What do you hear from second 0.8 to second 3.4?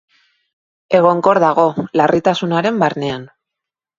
Egonkor dago, larritasunaren barnean.